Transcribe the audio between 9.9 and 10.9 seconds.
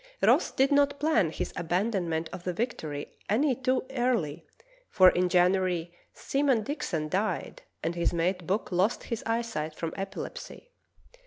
epilepsy.